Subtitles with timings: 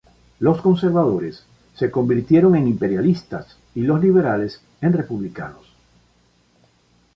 [0.39, 1.43] Los conservadores
[1.75, 5.75] se convirtieron en imperialistas y los liberales en republicanos.